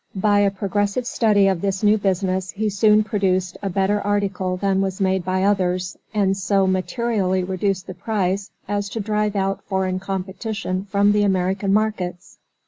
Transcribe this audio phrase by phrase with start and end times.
[0.15, 4.81] By a progressive study of this new business he soon produced a better article than
[4.81, 9.99] was made by others, and so materially reduced the price as to drive out foreign
[9.99, 12.39] competition from the American markets.